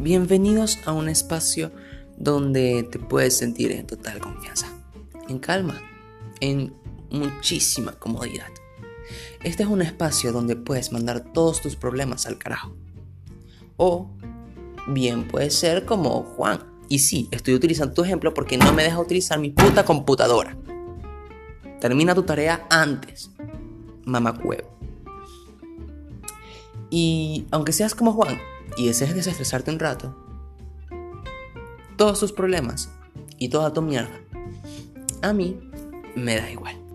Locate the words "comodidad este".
7.98-9.64